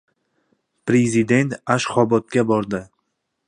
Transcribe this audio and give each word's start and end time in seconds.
Prezident 0.91 1.53
Ashxobodga 1.75 2.49
boradi 2.53 2.85